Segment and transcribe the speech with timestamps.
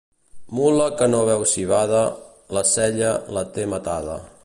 [0.59, 2.01] Mula que no veu civada,
[2.59, 4.23] la sella la té matada.